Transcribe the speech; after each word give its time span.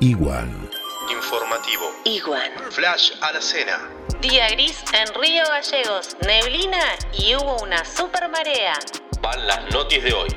Igual. 0.00 0.48
Informativo. 1.10 1.90
Igual. 2.04 2.52
Flash 2.70 3.12
a 3.20 3.32
la 3.32 3.40
cena. 3.40 3.78
Día 4.20 4.48
gris 4.50 4.82
en 4.92 5.14
Río 5.14 5.44
Gallegos, 5.46 6.16
neblina 6.26 6.82
y 7.12 7.34
hubo 7.36 7.62
una 7.62 7.84
super 7.84 8.28
marea. 8.28 8.74
Van 9.20 9.46
las 9.46 9.72
noticias 9.72 10.04
de 10.04 10.12
hoy. 10.12 10.36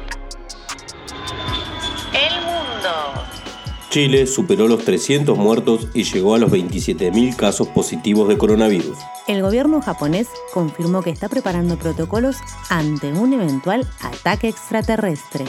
El 2.13 2.41
mundo. 2.41 3.37
Chile 3.89 4.28
superó 4.28 4.67
los 4.67 4.83
300 4.83 5.38
muertos 5.38 5.88
y 5.94 6.03
llegó 6.03 6.35
a 6.35 6.38
los 6.38 6.51
27.000 6.51 7.35
casos 7.35 7.67
positivos 7.70 8.28
de 8.28 8.38
coronavirus. 8.38 8.97
El 9.28 9.42
gobierno 9.42 9.81
japonés 9.81 10.28
confirmó 10.53 11.02
que 11.02 11.10
está 11.10 11.29
preparando 11.29 11.78
protocolos 11.78 12.38
ante 12.70 13.13
un 13.13 13.34
eventual 13.34 13.88
ataque 14.02 14.49
extraterrestre. 14.49 15.46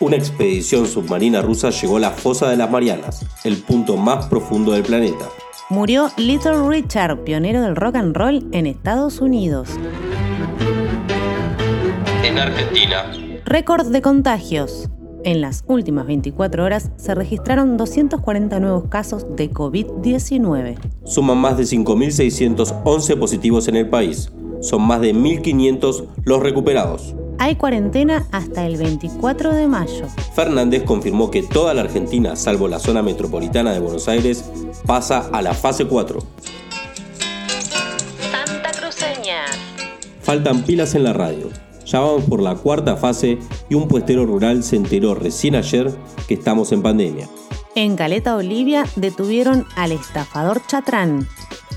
Una 0.00 0.16
expedición 0.16 0.86
submarina 0.86 1.42
rusa 1.42 1.70
llegó 1.70 1.98
a 1.98 2.00
la 2.00 2.10
fosa 2.10 2.48
de 2.48 2.56
las 2.56 2.70
Marianas, 2.70 3.24
el 3.44 3.58
punto 3.58 3.96
más 3.96 4.26
profundo 4.26 4.72
del 4.72 4.82
planeta. 4.82 5.28
Murió 5.68 6.10
Little 6.16 6.68
Richard, 6.68 7.22
pionero 7.24 7.62
del 7.62 7.76
rock 7.76 7.96
and 7.96 8.16
roll 8.16 8.46
en 8.52 8.66
Estados 8.66 9.20
Unidos. 9.20 9.68
En 12.24 12.38
Argentina, 12.38 13.12
Récord 13.44 13.86
de 13.88 14.00
contagios. 14.00 14.88
En 15.24 15.40
las 15.40 15.62
últimas 15.68 16.06
24 16.06 16.64
horas 16.64 16.90
se 16.96 17.14
registraron 17.14 17.76
240 17.76 18.58
nuevos 18.58 18.84
casos 18.88 19.24
de 19.36 19.50
COVID-19. 19.50 20.78
suman 21.04 21.38
más 21.38 21.56
de 21.56 21.62
5.611 21.62 23.18
positivos 23.18 23.68
en 23.68 23.76
el 23.76 23.88
país. 23.88 24.32
Son 24.60 24.82
más 24.82 25.00
de 25.00 25.14
1.500 25.14 26.06
los 26.24 26.42
recuperados. 26.42 27.14
Hay 27.38 27.54
cuarentena 27.54 28.26
hasta 28.32 28.66
el 28.66 28.76
24 28.76 29.52
de 29.52 29.68
mayo. 29.68 30.06
Fernández 30.34 30.82
confirmó 30.82 31.30
que 31.30 31.42
toda 31.42 31.72
la 31.72 31.82
Argentina, 31.82 32.34
salvo 32.34 32.66
la 32.66 32.80
zona 32.80 33.02
metropolitana 33.02 33.72
de 33.72 33.78
Buenos 33.78 34.08
Aires, 34.08 34.44
pasa 34.86 35.28
a 35.32 35.40
la 35.40 35.54
fase 35.54 35.86
4. 35.86 36.18
Santa 38.30 38.70
Cruceña. 38.72 39.44
Faltan 40.20 40.62
pilas 40.62 40.94
en 40.96 41.04
la 41.04 41.12
radio. 41.12 41.48
Ya 41.84 42.00
vamos 42.00 42.24
por 42.24 42.40
la 42.40 42.54
cuarta 42.54 42.96
fase 42.96 43.38
y 43.72 43.74
un 43.74 43.88
puestero 43.88 44.26
rural 44.26 44.62
se 44.62 44.76
enteró 44.76 45.14
recién 45.14 45.54
ayer 45.54 45.90
que 46.28 46.34
estamos 46.34 46.72
en 46.72 46.82
pandemia. 46.82 47.26
En 47.74 47.96
Caleta 47.96 48.36
Olivia 48.36 48.84
detuvieron 48.96 49.64
al 49.76 49.92
estafador 49.92 50.60
Chatrán. 50.66 51.26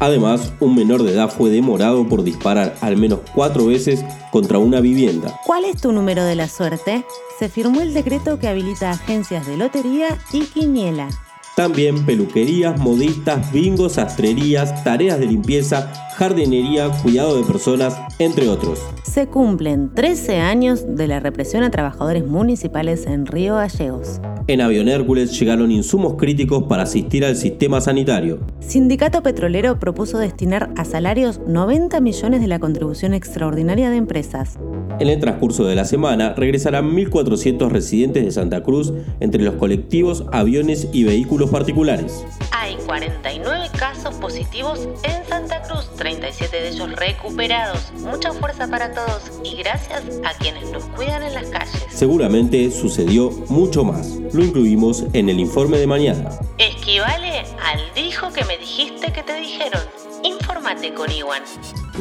Además, 0.01 0.51
un 0.59 0.75
menor 0.75 1.03
de 1.03 1.13
edad 1.13 1.29
fue 1.29 1.49
demorado 1.49 2.05
por 2.05 2.23
disparar 2.23 2.75
al 2.81 2.97
menos 2.97 3.19
cuatro 3.33 3.67
veces 3.67 4.03
contra 4.29 4.57
una 4.57 4.81
vivienda. 4.81 5.39
¿Cuál 5.45 5.63
es 5.63 5.79
tu 5.79 5.93
número 5.93 6.25
de 6.25 6.35
la 6.35 6.49
suerte? 6.49 7.05
Se 7.39 7.47
firmó 7.47 7.79
el 7.79 7.93
decreto 7.93 8.39
que 8.39 8.49
habilita 8.49 8.91
agencias 8.91 9.47
de 9.47 9.55
lotería 9.55 10.17
y 10.33 10.41
quiniela. 10.41 11.07
También 11.55 12.05
peluquerías, 12.05 12.77
modistas, 12.77 13.49
bingos, 13.53 13.93
sastrerías, 13.93 14.83
tareas 14.83 15.19
de 15.19 15.27
limpieza, 15.27 15.89
jardinería, 16.17 16.89
cuidado 17.01 17.37
de 17.37 17.43
personas, 17.43 17.97
entre 18.19 18.49
otros. 18.49 18.81
Se 19.03 19.27
cumplen 19.27 19.93
13 19.93 20.39
años 20.39 20.85
de 20.97 21.07
la 21.07 21.21
represión 21.21 21.63
a 21.63 21.71
trabajadores 21.71 22.27
municipales 22.27 23.05
en 23.05 23.25
Río 23.25 23.55
Gallegos. 23.55 24.19
En 24.47 24.61
Avión 24.61 24.89
Hércules 24.89 25.39
llegaron 25.39 25.71
insumos 25.71 26.15
críticos 26.17 26.63
para 26.63 26.83
asistir 26.83 27.23
al 27.23 27.37
sistema 27.37 27.79
sanitario. 27.79 28.39
Sindicato 28.59 29.23
Petrolero 29.23 29.79
propuso 29.79 30.17
destinar 30.17 30.71
a 30.75 30.83
salarios 30.83 31.39
90 31.47 32.01
millones 32.01 32.41
de 32.41 32.47
la 32.47 32.59
contribución 32.59 33.13
extraordinaria 33.13 33.89
de 33.89 33.95
empresas. 33.95 34.59
En 34.97 35.09
el 35.09 35.19
transcurso 35.19 35.65
de 35.65 35.75
la 35.75 35.83
semana 35.83 36.33
regresarán 36.35 36.95
1.400 36.95 37.69
residentes 37.69 38.23
de 38.23 38.31
Santa 38.31 38.63
Cruz 38.63 38.93
entre 39.19 39.43
los 39.43 39.55
colectivos, 39.55 40.23
aviones 40.31 40.87
y 40.93 41.03
vehículos 41.03 41.49
particulares. 41.49 42.23
Hay 42.51 42.77
49 42.85 43.67
casos 43.77 44.15
positivos 44.15 44.87
en 45.03 45.27
Santa 45.27 45.61
Cruz, 45.63 45.89
37 45.97 46.55
de 46.55 46.69
ellos 46.69 46.89
recuperados. 46.95 47.91
Mucha 47.99 48.31
fuerza 48.31 48.69
para 48.69 48.93
todos 48.93 49.31
y 49.43 49.57
gracias 49.57 50.01
a 50.23 50.37
quienes 50.37 50.71
nos 50.71 50.85
cuidan 50.85 51.23
en 51.23 51.33
las 51.33 51.47
calles. 51.47 51.85
Seguramente 51.89 52.71
sucedió 52.71 53.31
mucho 53.49 53.83
más. 53.83 54.17
Lo 54.31 54.45
incluimos 54.45 55.05
en 55.11 55.27
el 55.27 55.41
informe 55.41 55.77
de 55.77 55.87
mañana. 55.87 56.29
Esquivale 56.57 57.39
al 57.39 57.81
dijo 57.95 58.31
que 58.31 58.45
me 58.45 58.57
dijiste 58.57 59.11
que 59.11 59.23
te 59.23 59.35
dijeron. 59.35 59.81
Infórmate 60.23 60.93
con 60.93 61.11
Iwan. 61.11 61.43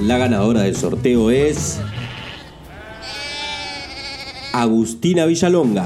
La 0.01 0.17
ganadora 0.17 0.63
del 0.63 0.77
sorteo 0.77 1.31
es... 1.31 1.81
Agustina 4.55 5.27
Villalonga. 5.27 5.85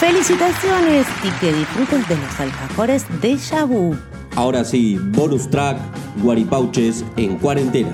¡Felicitaciones! 0.00 1.06
Y 1.22 1.30
que 1.38 1.52
disfrutes 1.52 2.08
de 2.08 2.16
los 2.16 2.40
alfajores 2.40 3.06
de 3.22 3.36
Yabu. 3.36 3.96
Ahora 4.34 4.64
sí, 4.64 4.98
bonus 5.00 5.48
track, 5.48 5.78
Guaripauches 6.16 7.04
en 7.16 7.38
cuarentena. 7.38 7.92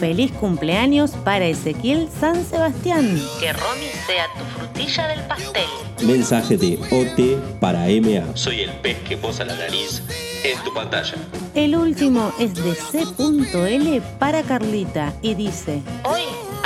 ¡Feliz 0.00 0.32
cumpleaños 0.32 1.12
para 1.12 1.46
Ezequiel 1.46 2.08
San 2.20 2.44
Sebastián! 2.44 3.22
Que 3.38 3.52
Romy 3.52 3.86
sea 4.08 4.26
tu 4.36 4.44
frutilla 4.58 5.06
del 5.06 5.20
pastel. 5.20 5.68
Mensaje 6.04 6.56
de 6.56 6.76
OT 6.90 7.60
para 7.60 7.86
MA. 7.86 8.36
Soy 8.36 8.62
el 8.62 8.72
pez 8.80 8.98
que 9.08 9.16
posa 9.16 9.44
la 9.44 9.54
nariz 9.54 10.02
en 10.42 10.58
tu 10.64 10.74
pantalla. 10.74 11.14
El 11.54 11.76
último 11.76 12.32
es 12.40 12.54
de 12.54 12.74
C.L. 12.74 14.02
para 14.18 14.42
Carlita 14.42 15.14
y 15.22 15.34
dice: 15.34 15.80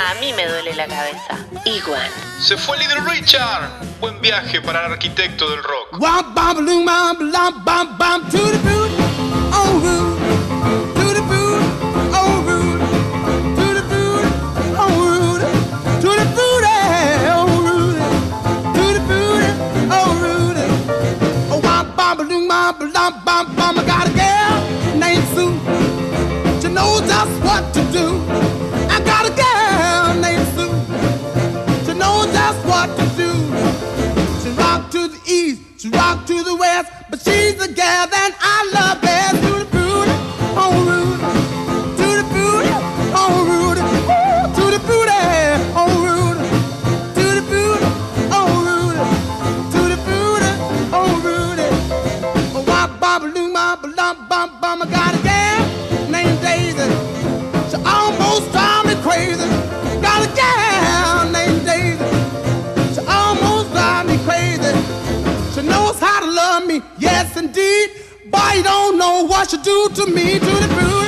a 0.09 0.15
mí 0.15 0.33
me 0.33 0.47
duele 0.47 0.73
la 0.75 0.87
cabeza. 0.87 1.37
Igual. 1.65 2.09
Se 2.39 2.57
fue 2.57 2.77
Little 2.77 3.01
Richard. 3.01 3.69
Buen 3.99 4.19
viaje 4.21 4.61
para 4.61 4.85
el 4.85 4.93
arquitecto 4.93 5.49
del 5.49 5.63
rock. 5.63 5.97
together 37.81 38.30
don't 68.81 68.97
know 68.97 69.23
what 69.27 69.51
you 69.51 69.59
do 69.59 69.89
to 69.93 70.05
me, 70.07 70.39
to 70.39 70.45
the 70.45 70.67
booty, 70.75 71.00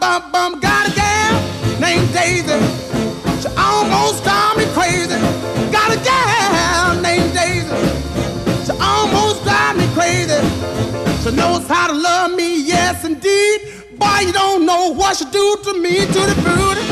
bop, 0.00 0.32
bop. 0.32 0.60
Got 0.60 0.88
a 0.88 0.94
gal 0.94 1.34
named 1.80 2.12
Daisy. 2.12 2.58
She 3.40 3.48
almost 3.56 4.24
drive 4.24 4.56
me 4.56 4.66
crazy. 4.76 5.18
Got 5.70 5.96
a 5.96 5.98
gal 6.02 7.00
named 7.00 7.32
Daisy. 7.32 7.76
She 8.66 8.72
almost 8.80 9.42
drive 9.44 9.76
me 9.76 9.86
crazy. 9.94 10.40
She 11.22 11.30
knows 11.34 11.66
how 11.66 11.86
to 11.88 11.94
love 11.94 12.32
me, 12.32 12.62
yes 12.62 13.04
indeed. 13.04 13.60
Boy, 13.98 14.20
you 14.26 14.32
don't 14.32 14.64
know 14.66 14.92
what 14.94 15.16
she 15.16 15.24
do 15.26 15.56
to 15.64 15.80
me, 15.80 16.06
to 16.06 16.20
the 16.30 16.36
booty, 16.44 16.84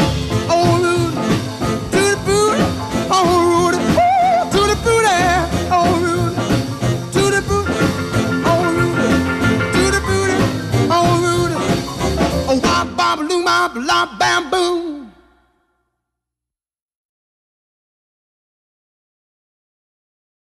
blah, 13.17 13.43
blah, 13.43 13.69
blah, 13.69 14.07
bamboo. 14.19 14.96